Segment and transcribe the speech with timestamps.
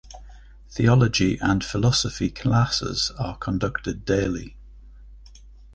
[0.71, 4.55] Theology and philosophy classes are conducted daily.